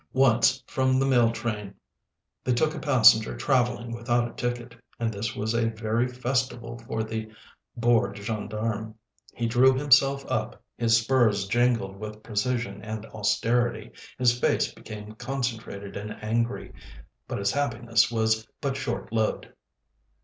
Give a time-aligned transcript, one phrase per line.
[0.13, 1.75] Once from the mail train
[2.43, 7.03] they took a passenger travelling without a ticket, and this was a very festival for
[7.03, 7.29] the
[7.77, 8.95] bored gendarme.
[9.35, 15.95] He drew himself up, his spurs jingled with precision and austerity, his face became concentrated
[15.95, 16.73] and angry;
[17.27, 19.49] but his happiness was but short lived.